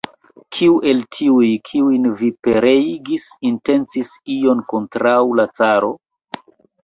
[0.57, 5.93] Kiu el tiuj, kiujn vi pereigis, intencis ion kontraŭ la caro?